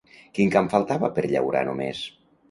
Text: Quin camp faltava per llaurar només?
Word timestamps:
Quin 0.37 0.53
camp 0.53 0.69
faltava 0.71 1.09
per 1.17 1.25
llaurar 1.33 1.61
només? 1.67 2.01